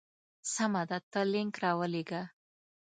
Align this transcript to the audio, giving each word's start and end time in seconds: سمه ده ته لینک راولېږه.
سمه 0.53 0.83
ده 0.89 0.97
ته 1.11 1.21
لینک 1.31 1.55
راولېږه. 1.63 2.21